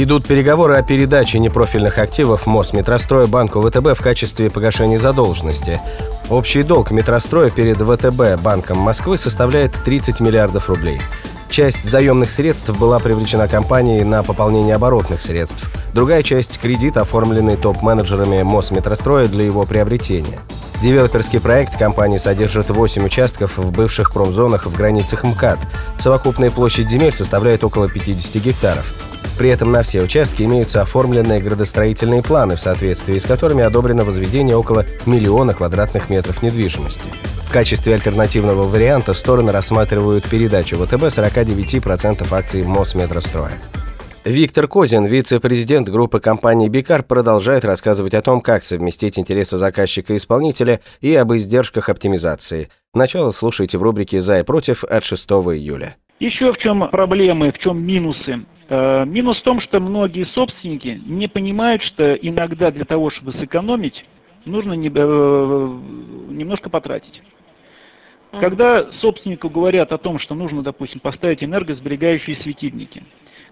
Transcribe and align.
Идут 0.00 0.28
переговоры 0.28 0.76
о 0.76 0.82
передаче 0.84 1.40
непрофильных 1.40 1.98
активов 1.98 2.46
МОЗ 2.46 2.72
«Метростроя» 2.72 3.26
банку 3.26 3.60
ВТБ 3.60 3.98
в 3.98 4.00
качестве 4.00 4.48
погашения 4.48 4.96
задолженности. 4.96 5.80
Общий 6.30 6.62
долг 6.62 6.92
«Метростроя» 6.92 7.50
перед 7.50 7.78
ВТБ 7.78 8.40
банком 8.40 8.78
Москвы 8.78 9.18
составляет 9.18 9.72
30 9.72 10.20
миллиардов 10.20 10.68
рублей. 10.68 11.02
Часть 11.50 11.82
заемных 11.82 12.30
средств 12.30 12.70
была 12.78 13.00
привлечена 13.00 13.48
компанией 13.48 14.04
на 14.04 14.22
пополнение 14.22 14.76
оборотных 14.76 15.20
средств. 15.20 15.68
Другая 15.94 16.22
часть– 16.22 16.60
кредит, 16.62 16.96
оформленный 16.96 17.56
топ-менеджерами 17.56 18.44
МОЗ 18.44 18.70
«Метростроя» 18.70 19.26
для 19.26 19.44
его 19.46 19.66
приобретения. 19.66 20.38
Девелоперский 20.80 21.40
проект 21.40 21.76
компании 21.76 22.18
содержит 22.18 22.70
8 22.70 23.04
участков 23.04 23.58
в 23.58 23.72
бывших 23.72 24.12
промзонах 24.12 24.66
в 24.66 24.76
границах 24.76 25.24
МКАД. 25.24 25.58
Совокупная 25.98 26.52
площадь 26.52 26.88
земель 26.88 27.10
составляет 27.10 27.64
около 27.64 27.88
50 27.88 28.40
гектаров. 28.40 29.07
При 29.36 29.50
этом 29.50 29.72
на 29.72 29.82
все 29.82 30.02
участки 30.02 30.42
имеются 30.42 30.82
оформленные 30.82 31.40
градостроительные 31.40 32.22
планы, 32.22 32.56
в 32.56 32.60
соответствии 32.60 33.18
с 33.18 33.24
которыми 33.24 33.64
одобрено 33.64 34.04
возведение 34.04 34.56
около 34.56 34.84
миллиона 35.06 35.54
квадратных 35.54 36.10
метров 36.10 36.42
недвижимости. 36.42 37.08
В 37.48 37.52
качестве 37.52 37.94
альтернативного 37.94 38.62
варианта 38.68 39.14
стороны 39.14 39.52
рассматривают 39.52 40.28
передачу 40.28 40.76
ВТБ 40.76 41.04
49% 41.04 42.26
акций 42.30 42.62
Мосметростроя. 42.62 43.52
Виктор 44.24 44.68
Козин, 44.68 45.06
вице-президент 45.06 45.88
группы 45.88 46.20
компании 46.20 46.68
«Бикар», 46.68 47.02
продолжает 47.02 47.64
рассказывать 47.64 48.12
о 48.12 48.20
том, 48.20 48.42
как 48.42 48.62
совместить 48.62 49.18
интересы 49.18 49.56
заказчика 49.56 50.12
и 50.12 50.18
исполнителя 50.18 50.80
и 51.00 51.14
об 51.14 51.32
издержках 51.32 51.88
оптимизации. 51.88 52.68
Начало 52.92 53.30
слушайте 53.30 53.78
в 53.78 53.82
рубрике 53.82 54.20
«За 54.20 54.40
и 54.40 54.42
против» 54.42 54.84
от 54.84 55.04
6 55.06 55.30
июля. 55.30 55.96
Еще 56.20 56.52
в 56.52 56.58
чем 56.58 56.86
проблемы, 56.90 57.52
в 57.52 57.58
чем 57.60 57.82
минусы? 57.82 58.44
Э, 58.68 59.04
минус 59.06 59.38
в 59.38 59.42
том, 59.44 59.60
что 59.62 59.80
многие 59.80 60.24
собственники 60.26 61.00
не 61.06 61.26
понимают, 61.26 61.82
что 61.82 62.14
иногда 62.14 62.70
для 62.70 62.84
того, 62.84 63.10
чтобы 63.10 63.32
сэкономить, 63.32 64.04
нужно 64.44 64.74
э, 64.74 64.76
немножко 64.76 66.68
потратить. 66.68 67.22
Когда 68.32 68.92
собственнику 69.00 69.48
говорят 69.48 69.90
о 69.90 69.98
том, 69.98 70.18
что 70.18 70.34
нужно, 70.34 70.62
допустим, 70.62 71.00
поставить 71.00 71.42
энергосберегающие 71.42 72.36
светильники, 72.42 73.02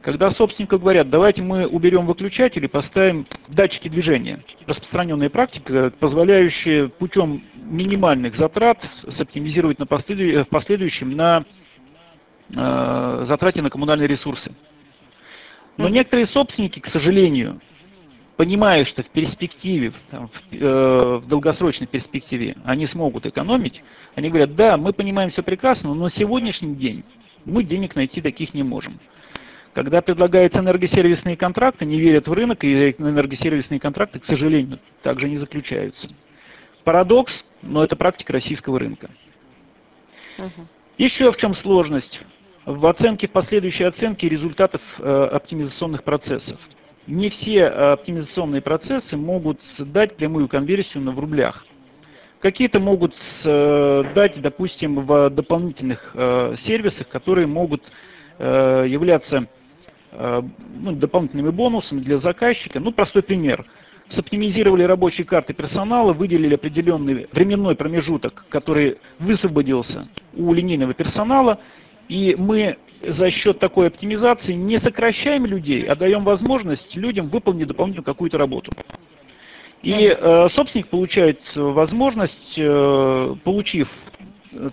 когда 0.02 0.32
собственнику 0.32 0.78
говорят, 0.78 1.08
давайте 1.08 1.40
мы 1.40 1.66
уберем 1.66 2.04
выключатель 2.04 2.62
и 2.62 2.68
поставим 2.68 3.26
датчики 3.48 3.88
движения, 3.88 4.40
распространенная 4.66 5.30
практика, 5.30 5.90
позволяющая 5.98 6.88
путем 6.88 7.42
минимальных 7.54 8.36
затрат 8.36 8.78
соптимизировать 9.16 9.78
на 9.78 9.86
последующем 9.86 11.16
на 11.16 11.44
э, 12.54 13.24
затрате 13.28 13.62
на 13.62 13.70
коммунальные 13.70 14.08
ресурсы. 14.08 14.52
Но 15.76 15.88
некоторые 15.88 16.26
собственники, 16.28 16.80
к 16.80 16.88
сожалению, 16.90 17.60
понимая, 18.36 18.84
что 18.86 19.02
в 19.02 19.08
перспективе, 19.10 19.92
в, 20.10 20.30
э, 20.52 21.20
в 21.22 21.26
долгосрочной 21.26 21.86
перспективе 21.86 22.56
они 22.64 22.86
смогут 22.86 23.26
экономить, 23.26 23.82
они 24.14 24.28
говорят, 24.28 24.54
да, 24.54 24.76
мы 24.76 24.92
понимаем 24.92 25.30
все 25.30 25.42
прекрасно, 25.42 25.94
но 25.94 26.04
на 26.04 26.10
сегодняшний 26.12 26.74
день 26.74 27.04
мы 27.44 27.62
денег 27.64 27.94
найти 27.94 28.20
таких 28.20 28.54
не 28.54 28.62
можем. 28.62 28.98
Когда 29.74 30.00
предлагаются 30.00 30.58
энергосервисные 30.60 31.36
контракты, 31.36 31.84
не 31.84 32.00
верят 32.00 32.26
в 32.26 32.32
рынок, 32.32 32.64
и 32.64 32.92
энергосервисные 32.92 33.78
контракты, 33.78 34.20
к 34.20 34.24
сожалению, 34.24 34.78
также 35.02 35.28
не 35.28 35.36
заключаются. 35.36 36.08
Парадокс, 36.84 37.32
но 37.62 37.84
это 37.84 37.94
практика 37.94 38.32
российского 38.32 38.78
рынка. 38.78 39.10
Угу. 40.38 40.66
Еще 40.98 41.30
в 41.30 41.36
чем 41.36 41.54
сложность? 41.56 42.20
В 42.66 42.84
оценке, 42.86 43.28
последующей 43.28 43.84
оценке 43.84 44.28
результатов 44.28 44.80
э, 44.98 45.28
оптимизационных 45.32 46.02
процессов. 46.02 46.58
Не 47.06 47.30
все 47.30 47.58
э, 47.60 47.92
оптимизационные 47.92 48.60
процессы 48.60 49.16
могут 49.16 49.60
дать 49.78 50.16
прямую 50.16 50.48
конверсию 50.48 51.10
в 51.12 51.18
рублях. 51.18 51.64
Какие-то 52.40 52.80
могут 52.80 53.14
э, 53.44 54.04
дать, 54.14 54.40
допустим, 54.40 55.06
в 55.06 55.30
дополнительных 55.30 56.14
сервисах, 56.66 57.08
которые 57.08 57.46
могут 57.46 57.82
являться 58.38 59.46
ну, 60.12 60.92
дополнительными 60.92 61.48
бонусами 61.48 62.00
для 62.00 62.18
заказчика. 62.18 62.78
Ну, 62.80 62.92
простой 62.92 63.22
пример. 63.22 63.64
Соптимизировали 64.14 64.82
рабочие 64.82 65.24
карты 65.24 65.54
персонала, 65.54 66.12
выделили 66.12 66.54
определенный 66.54 67.28
временной 67.32 67.76
промежуток, 67.76 68.44
который 68.50 68.98
высвободился 69.18 70.06
у 70.34 70.52
линейного 70.52 70.92
персонала, 70.92 71.60
и 72.08 72.34
мы 72.36 72.76
за 73.02 73.30
счет 73.30 73.58
такой 73.58 73.88
оптимизации 73.88 74.52
не 74.52 74.80
сокращаем 74.80 75.46
людей, 75.46 75.84
а 75.84 75.94
даем 75.94 76.24
возможность 76.24 76.94
людям 76.94 77.28
выполнить 77.28 77.68
дополнительную 77.68 78.04
какую-то 78.04 78.38
работу. 78.38 78.72
И 79.82 79.92
э, 79.92 80.48
собственник 80.54 80.88
получает 80.88 81.40
возможность, 81.54 82.54
э, 82.56 83.34
получив 83.44 83.88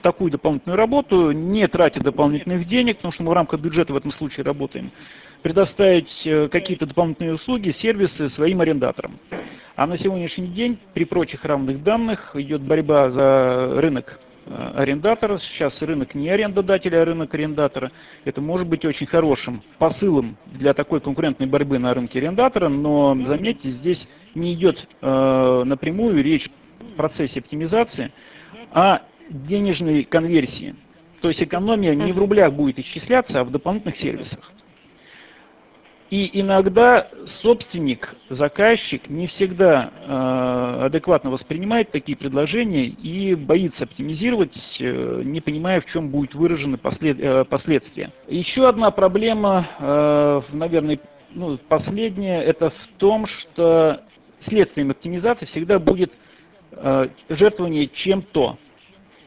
такую 0.02 0.32
дополнительную 0.32 0.78
работу, 0.78 1.32
не 1.32 1.68
тратя 1.68 2.00
дополнительных 2.00 2.68
денег, 2.68 2.98
потому 2.98 3.14
что 3.14 3.24
мы 3.24 3.32
в 3.32 3.34
рамках 3.34 3.60
бюджета 3.60 3.94
в 3.94 3.98
этом 3.98 4.12
случае 4.14 4.46
работаем, 4.46 4.92
предоставить 5.42 6.10
э, 6.26 6.48
какие-то 6.50 6.86
дополнительные 6.86 7.36
услуги, 7.36 7.76
сервисы 7.82 8.30
своим 8.32 8.62
арендаторам. 8.62 9.20
А 9.76 9.88
на 9.88 9.98
сегодняшний 9.98 10.48
день 10.48 10.78
при 10.94 11.04
прочих 11.04 11.44
равных 11.44 11.84
данных 11.84 12.36
идет 12.36 12.62
борьба 12.62 13.10
за 13.10 13.82
рынок 13.82 14.20
арендатора. 14.46 15.40
Сейчас 15.40 15.74
рынок 15.82 16.16
не 16.16 16.30
арендодателя, 16.30 17.02
а 17.02 17.06
рынок 17.06 17.34
арендатора. 17.34 17.92
Это 18.26 18.42
может 18.42 18.68
быть 18.68 18.86
очень 18.86 19.06
хорошим 19.06 19.62
посылом 19.78 20.38
для 20.46 20.74
такой 20.74 21.02
конкурентной 21.02 21.48
борьбы 21.48 21.80
на 21.80 21.94
рынке 21.94 22.20
арендатора, 22.20 22.70
но 22.70 23.16
заметьте, 23.28 23.72
здесь 23.72 24.00
не 24.36 24.54
идет 24.54 24.78
э, 25.02 25.64
напрямую 25.66 26.24
речь 26.24 26.50
в 26.80 26.96
процессе 26.96 27.40
оптимизации 27.40 28.12
о 28.72 29.00
денежной 29.30 30.04
конверсии. 30.04 30.76
То 31.22 31.30
есть 31.30 31.42
экономия 31.42 31.96
не 31.96 32.12
в 32.12 32.18
рублях 32.18 32.54
будет 32.54 32.80
исчисляться, 32.80 33.40
а 33.40 33.44
в 33.44 33.52
дополнительных 33.52 33.98
сервисах. 33.98 34.53
И 36.14 36.30
иногда 36.40 37.08
собственник, 37.42 38.08
заказчик 38.30 39.10
не 39.10 39.26
всегда 39.30 39.90
э, 39.90 40.86
адекватно 40.86 41.32
воспринимает 41.32 41.90
такие 41.90 42.16
предложения 42.16 42.86
и 42.86 43.34
боится 43.34 43.86
оптимизировать, 43.86 44.54
э, 44.80 45.22
не 45.26 45.42
понимая, 45.42 45.82
в 45.82 45.88
чем 45.88 46.10
будет 46.10 46.36
выражены 46.36 46.78
послед, 46.78 47.18
э, 47.20 47.46
последствия. 47.46 48.12
Еще 48.28 48.70
одна 48.70 48.92
проблема, 48.92 49.68
э, 49.80 50.42
наверное, 50.52 51.00
ну, 51.32 51.58
последняя, 51.68 52.44
это 52.44 52.70
в 52.70 53.00
том, 53.00 53.26
что 53.26 54.02
следствием 54.48 54.92
оптимизации 54.92 55.46
всегда 55.46 55.80
будет 55.80 56.12
э, 56.74 57.08
жертвование 57.30 57.88
чем-то. 57.88 58.60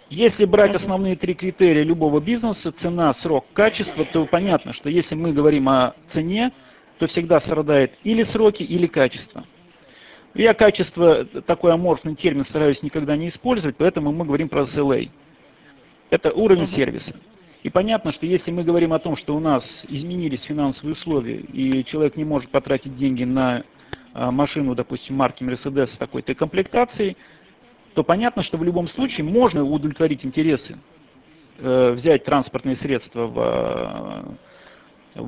Если 0.08 0.44
брать 0.44 0.76
основные 0.76 1.16
три 1.16 1.34
критерия 1.34 1.82
любого 1.82 2.20
бизнеса, 2.20 2.72
цена, 2.80 3.12
срок, 3.22 3.44
качество, 3.54 4.04
то 4.04 4.24
понятно, 4.26 4.72
что 4.74 4.88
если 4.88 5.16
мы 5.16 5.32
говорим 5.32 5.68
о 5.68 5.94
цене, 6.12 6.53
то 6.98 7.06
всегда 7.08 7.40
страдает 7.40 7.92
или 8.04 8.24
сроки, 8.32 8.62
или 8.62 8.86
качество. 8.86 9.44
Я 10.34 10.54
качество, 10.54 11.24
такой 11.46 11.72
аморфный 11.72 12.14
термин, 12.14 12.44
стараюсь 12.46 12.82
никогда 12.82 13.16
не 13.16 13.30
использовать, 13.30 13.76
поэтому 13.76 14.12
мы 14.12 14.24
говорим 14.24 14.48
про 14.48 14.65
SLA. 14.65 15.09
Это 16.10 16.30
уровень 16.32 16.68
сервиса. 16.74 17.15
И 17.62 17.71
понятно, 17.71 18.12
что 18.12 18.26
если 18.26 18.50
мы 18.50 18.62
говорим 18.62 18.92
о 18.92 18.98
том, 18.98 19.16
что 19.16 19.34
у 19.34 19.41
нас 19.41 19.65
изменились 19.88 20.41
финансовые 20.42 20.92
условия, 20.92 21.38
и 21.38 21.84
человек 21.86 22.16
не 22.16 22.24
может 22.24 22.50
потратить 22.50 22.97
деньги 22.97 23.24
на 23.24 23.65
а, 24.12 24.30
машину, 24.30 24.74
допустим, 24.74 25.16
марки 25.16 25.42
Mercedes 25.42 25.92
с 25.94 25.98
такой-то 25.98 26.34
комплектацией, 26.34 27.16
то 27.94 28.04
понятно, 28.04 28.44
что 28.44 28.59
в 28.59 28.62
любом 28.62 28.88
случае 28.91 29.24
можно 29.24 29.65
удовлетворить 29.65 30.24
интересы, 30.24 30.76
э, 31.59 31.92
взять 31.92 32.24
транспортные 32.24 32.76
средства 32.76 33.26
в 33.26 34.35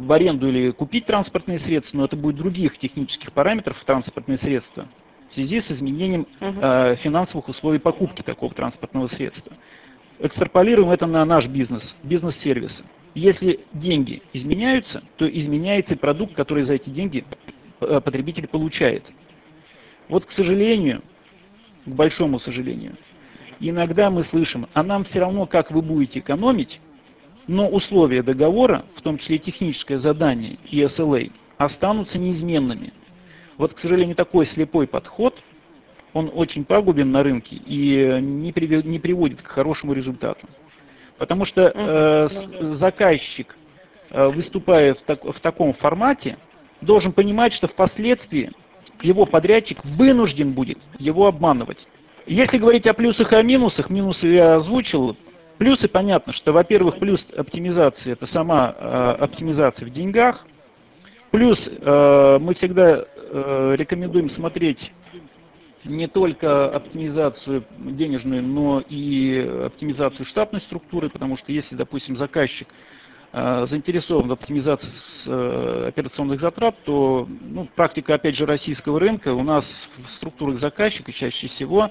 в 0.08 0.12
аренду 0.12 0.48
или 0.48 0.70
купить 0.70 1.04
транспортные 1.04 1.60
средства, 1.60 1.98
но 1.98 2.04
это 2.06 2.16
будет 2.16 2.36
других 2.36 2.78
технических 2.78 3.30
параметров 3.32 3.76
транспортные 3.84 4.38
средства 4.38 4.88
в 5.30 5.34
связи 5.34 5.60
с 5.60 5.70
изменением 5.70 6.26
э, 6.40 6.96
финансовых 7.02 7.48
условий 7.48 7.78
покупки 7.78 8.22
такого 8.22 8.52
транспортного 8.54 9.08
средства. 9.08 9.52
Экстраполируем 10.18 10.90
это 10.90 11.06
на 11.06 11.24
наш 11.26 11.46
бизнес, 11.46 11.82
бизнес-сервисы. 12.02 12.82
Если 13.14 13.60
деньги 13.74 14.22
изменяются, 14.32 15.02
то 15.16 15.28
изменяется 15.28 15.92
и 15.92 15.98
продукт, 15.98 16.34
который 16.34 16.64
за 16.64 16.72
эти 16.72 16.88
деньги 16.88 17.24
э, 17.80 18.00
потребитель 18.02 18.48
получает. 18.48 19.04
Вот, 20.08 20.24
к 20.24 20.32
сожалению, 20.32 21.02
к 21.84 21.90
большому 21.90 22.40
сожалению. 22.40 22.96
Иногда 23.60 24.08
мы 24.08 24.24
слышим, 24.30 24.68
а 24.72 24.82
нам 24.82 25.04
все 25.04 25.20
равно, 25.20 25.44
как 25.44 25.70
вы 25.70 25.82
будете 25.82 26.20
экономить, 26.20 26.80
но 27.48 27.66
условия 27.66 28.22
договора, 28.22 28.84
в 28.96 29.02
том 29.02 29.18
числе 29.18 29.38
техническое 29.38 29.98
задание 29.98 30.58
и 30.70 30.80
SLA, 30.82 31.32
останутся 31.56 32.18
неизменными. 32.18 32.92
Вот, 33.56 33.74
к 33.74 33.80
сожалению, 33.80 34.14
такой 34.14 34.46
слепой 34.48 34.86
подход, 34.86 35.34
он 36.12 36.30
очень 36.32 36.64
пагубен 36.64 37.10
на 37.10 37.22
рынке 37.22 37.56
и 37.56 38.18
не, 38.20 38.52
привед, 38.52 38.84
не 38.84 38.98
приводит 38.98 39.42
к 39.42 39.46
хорошему 39.48 39.94
результату. 39.94 40.46
Потому 41.16 41.46
что 41.46 41.72
э, 41.74 42.76
заказчик, 42.78 43.56
э, 44.10 44.28
выступая 44.28 44.94
в, 44.94 44.98
так, 45.02 45.24
в 45.24 45.40
таком 45.40 45.74
формате, 45.74 46.38
должен 46.80 47.12
понимать, 47.12 47.52
что 47.54 47.66
впоследствии 47.66 48.52
его 49.02 49.26
подрядчик 49.26 49.84
вынужден 49.84 50.52
будет 50.52 50.78
его 50.98 51.26
обманывать. 51.26 51.78
Если 52.26 52.58
говорить 52.58 52.86
о 52.86 52.94
плюсах 52.94 53.32
и 53.32 53.36
о 53.36 53.42
минусах, 53.42 53.90
минусы 53.90 54.26
я 54.26 54.56
озвучил. 54.56 55.16
Плюсы 55.58 55.88
понятно, 55.88 56.32
что, 56.34 56.52
во-первых, 56.52 56.98
плюс 56.98 57.20
оптимизации– 57.36 58.12
это 58.12 58.28
сама 58.28 58.74
э, 58.78 59.16
оптимизация 59.24 59.86
в 59.86 59.90
деньгах. 59.90 60.46
Плюс 61.32 61.58
э, 61.66 62.38
мы 62.40 62.54
всегда 62.54 63.04
э, 63.04 63.74
рекомендуем 63.76 64.30
смотреть 64.30 64.78
не 65.84 66.06
только 66.06 66.68
оптимизацию 66.68 67.64
денежную, 67.76 68.42
но 68.42 68.82
и 68.88 69.38
оптимизацию 69.66 70.26
штатной 70.26 70.60
структуры, 70.62 71.08
потому 71.08 71.36
что 71.38 71.50
если, 71.50 71.74
допустим, 71.74 72.16
заказчик 72.16 72.68
э, 73.32 73.66
заинтересован 73.68 74.28
в 74.28 74.32
оптимизации 74.32 74.86
с, 74.86 75.26
э, 75.26 75.84
операционных 75.88 76.40
затрат, 76.40 76.76
то 76.84 77.26
ну, 77.40 77.68
практика, 77.74 78.14
опять 78.14 78.36
же, 78.36 78.46
российского 78.46 79.00
рынка, 79.00 79.32
у 79.32 79.42
нас 79.42 79.64
в 79.96 80.16
структурах 80.18 80.60
заказчика 80.60 81.12
чаще 81.12 81.48
всего 81.48 81.90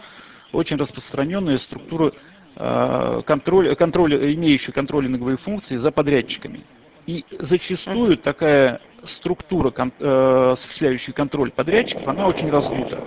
очень 0.53 0.77
распространенная 0.77 1.59
структура 1.59 2.13
э, 2.57 3.21
контроля, 3.25 3.75
контроля, 3.75 4.33
имеющая 4.33 4.71
контролинговые 4.71 5.37
функции 5.37 5.77
за 5.77 5.91
подрядчиками. 5.91 6.61
И 7.05 7.23
зачастую 7.39 8.17
такая 8.17 8.81
структура, 9.19 9.71
э, 9.77 10.53
осуществляющая 10.53 11.13
контроль 11.13 11.51
подрядчиков, 11.51 12.07
она 12.07 12.27
очень 12.27 12.49
раздута. 12.49 13.01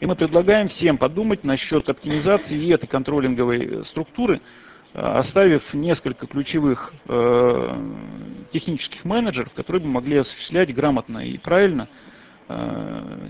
И 0.00 0.06
мы 0.06 0.16
предлагаем 0.16 0.68
всем 0.68 0.98
подумать 0.98 1.44
насчет 1.44 1.88
оптимизации 1.88 2.74
этой 2.74 2.88
контролинговой 2.88 3.86
структуры, 3.90 4.40
э, 4.94 5.00
оставив 5.00 5.62
несколько 5.72 6.26
ключевых 6.26 6.92
э, 7.08 7.80
технических 8.52 9.04
менеджеров, 9.04 9.52
которые 9.54 9.82
бы 9.82 9.88
могли 9.88 10.18
осуществлять 10.18 10.74
грамотно 10.74 11.24
и 11.24 11.38
правильно 11.38 11.88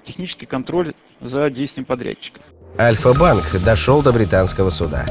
технический 0.06 0.46
контроль 0.46 0.94
за 1.20 1.50
действием 1.50 1.84
подрядчиков. 1.84 2.42
Альфа-банк 2.78 3.44
дошел 3.64 4.02
до 4.02 4.12
британского 4.12 4.70
суда. 4.70 5.04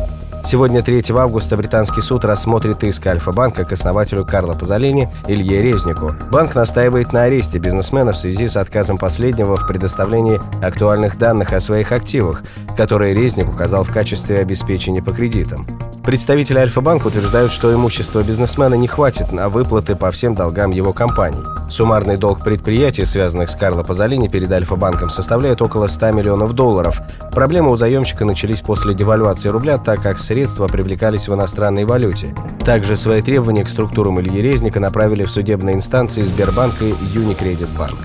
Сегодня, 0.43 0.81
3 0.81 1.03
августа, 1.11 1.55
британский 1.55 2.01
суд 2.01 2.25
рассмотрит 2.25 2.83
иск 2.83 3.05
Альфа-банка 3.05 3.63
к 3.63 3.71
основателю 3.71 4.25
Карла 4.25 4.55
Пазолини 4.55 5.07
Илье 5.27 5.61
Резнику. 5.61 6.13
Банк 6.31 6.55
настаивает 6.55 7.13
на 7.13 7.23
аресте 7.23 7.59
бизнесмена 7.59 8.11
в 8.11 8.17
связи 8.17 8.47
с 8.47 8.57
отказом 8.57 8.97
последнего 8.97 9.55
в 9.55 9.67
предоставлении 9.67 10.39
актуальных 10.65 11.19
данных 11.19 11.53
о 11.53 11.59
своих 11.59 11.91
активах, 11.91 12.41
которые 12.75 13.13
Резник 13.13 13.47
указал 13.47 13.83
в 13.83 13.93
качестве 13.93 14.39
обеспечения 14.39 15.03
по 15.03 15.11
кредитам. 15.11 15.67
Представители 16.03 16.57
Альфа-банка 16.57 17.07
утверждают, 17.07 17.51
что 17.51 17.71
имущество 17.71 18.23
бизнесмена 18.23 18.73
не 18.73 18.87
хватит 18.87 19.31
на 19.31 19.49
выплаты 19.49 19.95
по 19.95 20.09
всем 20.09 20.33
долгам 20.33 20.71
его 20.71 20.93
компаний. 20.93 21.43
Суммарный 21.69 22.17
долг 22.17 22.43
предприятий, 22.43 23.05
связанных 23.05 23.51
с 23.51 23.55
Карло 23.55 23.83
Пазолини 23.83 24.27
перед 24.27 24.51
Альфа-банком, 24.51 25.11
составляет 25.11 25.61
около 25.61 25.87
100 25.87 26.11
миллионов 26.11 26.53
долларов. 26.53 26.99
Проблемы 27.31 27.71
у 27.71 27.77
заемщика 27.77 28.25
начались 28.25 28.61
после 28.61 28.95
девальвации 28.95 29.49
рубля, 29.49 29.77
так 29.77 30.01
как 30.01 30.17
средства 30.17 30.67
привлекались 30.67 31.27
в 31.27 31.35
иностранной 31.35 31.85
валюте. 31.85 32.35
Также 32.65 32.97
свои 32.97 33.21
требования 33.21 33.63
к 33.63 33.69
структурам 33.69 34.19
Ильи 34.19 34.41
Резника 34.41 34.79
направили 34.79 35.23
в 35.23 35.29
судебные 35.29 35.75
инстанции 35.75 36.23
Сбербанк 36.23 36.81
и 36.81 36.95
Юникредит 37.13 37.69
Банк. 37.77 37.99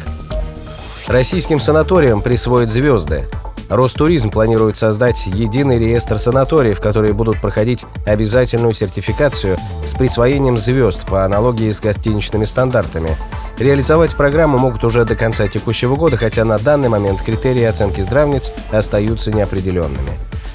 Российским 1.08 1.60
санаториям 1.60 2.20
присвоят 2.20 2.68
звезды. 2.68 3.26
Ростуризм 3.68 4.30
планирует 4.30 4.76
создать 4.76 5.26
единый 5.26 5.78
реестр 5.78 6.18
санаториев, 6.18 6.80
которые 6.80 7.12
будут 7.12 7.40
проходить 7.40 7.84
обязательную 8.06 8.72
сертификацию 8.72 9.56
с 9.84 9.92
присвоением 9.92 10.56
звезд 10.56 11.04
по 11.06 11.24
аналогии 11.24 11.72
с 11.72 11.80
гостиничными 11.80 12.44
стандартами. 12.44 13.16
Реализовать 13.58 14.14
программу 14.14 14.58
могут 14.58 14.84
уже 14.84 15.04
до 15.04 15.16
конца 15.16 15.48
текущего 15.48 15.96
года, 15.96 16.16
хотя 16.16 16.44
на 16.44 16.58
данный 16.58 16.88
момент 16.88 17.22
критерии 17.22 17.64
оценки 17.64 18.02
здравниц 18.02 18.52
остаются 18.70 19.32
неопределенными. 19.32 20.10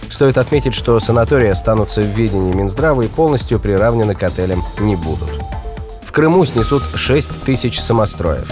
Стоит 0.09 0.37
отметить, 0.37 0.75
что 0.75 0.99
санатории 0.99 1.49
останутся 1.49 2.01
в 2.01 2.05
ведении 2.05 2.53
Минздрава 2.53 3.01
и 3.01 3.07
полностью 3.07 3.59
приравнены 3.59 4.13
к 4.13 4.23
отелям 4.23 4.61
не 4.79 4.95
будут. 4.95 5.29
В 6.05 6.11
Крыму 6.11 6.45
снесут 6.45 6.83
6 6.95 7.43
тысяч 7.43 7.79
самостроев. 7.79 8.51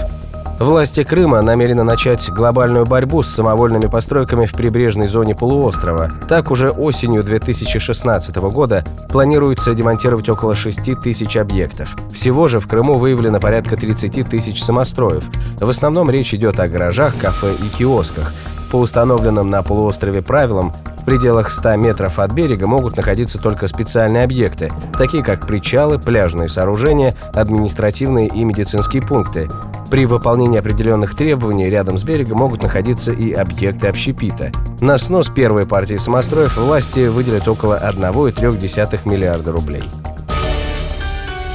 Власти 0.60 1.06
Крыма 1.06 1.42
намерены 1.42 1.84
начать 1.84 2.30
глобальную 2.30 2.86
борьбу 2.86 3.24
с 3.24 3.30
самовольными 3.30 3.88
постройками 3.88 4.46
в 4.46 4.52
прибрежной 4.52 5.08
зоне 5.08 5.34
полуострова. 5.34 6.12
Так, 6.28 6.52
уже 6.52 6.70
осенью 6.70 7.24
2016 7.24 8.36
года 8.36 8.84
планируется 9.08 9.74
демонтировать 9.74 10.28
около 10.28 10.56
6 10.56 11.00
тысяч 11.00 11.38
объектов. 11.38 11.96
Всего 12.14 12.50
же 12.50 12.60
в 12.60 12.68
Крыму 12.68 12.96
выявлено 12.96 13.40
порядка 13.40 13.78
30 13.78 14.30
тысяч 14.30 14.62
самостроев. 14.62 15.24
В 15.62 15.70
основном 15.70 16.10
речь 16.10 16.34
идет 16.34 16.60
о 16.60 16.68
гаражах, 16.68 17.18
кафе 17.18 17.54
и 17.54 17.78
киосках. 17.78 18.34
По 18.70 18.76
установленным 18.76 19.50
на 19.50 19.64
полуострове 19.64 20.22
правилам, 20.22 20.74
в 20.98 21.06
пределах 21.06 21.52
100 21.52 21.78
метров 21.78 22.20
от 22.20 22.34
берега 22.34 22.68
могут 22.68 22.98
находиться 22.98 23.40
только 23.40 23.70
специальные 23.70 24.26
объекты, 24.26 24.70
такие 24.98 25.24
как 25.24 25.48
причалы, 25.48 25.98
пляжные 26.00 26.50
сооружения, 26.50 27.16
административные 27.34 28.28
и 28.28 28.44
медицинские 28.44 29.02
пункты. 29.02 29.48
При 29.90 30.06
выполнении 30.06 30.60
определенных 30.60 31.16
требований 31.16 31.70
рядом 31.70 31.98
с 31.98 32.04
берегом 32.04 32.38
могут 32.38 32.62
находиться 32.62 33.12
и 33.12 33.32
объекты 33.34 33.88
общепита. 33.88 34.52
На 34.82 34.98
снос 34.98 35.30
первой 35.30 35.66
партии 35.66 35.98
самостроев 35.98 36.58
власти 36.58 37.08
выделят 37.08 37.48
около 37.48 37.80
1,3 37.82 39.10
миллиарда 39.10 39.52
рублей. 39.52 39.84